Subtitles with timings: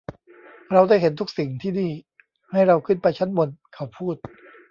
[0.71, 1.91] เราได้เห็นทุกสิ่งที่นี่;
[2.51, 4.15] ให้เราขึ้นไปชั้นบนเขาพูด